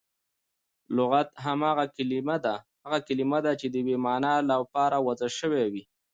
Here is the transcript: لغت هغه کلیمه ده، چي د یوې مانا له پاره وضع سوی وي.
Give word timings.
لغت 0.95 1.29
هغه 1.45 1.85
کلیمه 3.07 3.39
ده، 3.45 3.53
چي 3.59 3.67
د 3.69 3.75
یوې 3.81 3.97
مانا 4.05 4.33
له 4.49 4.55
پاره 4.73 4.97
وضع 5.07 5.29
سوی 5.39 5.65
وي. 5.73 5.83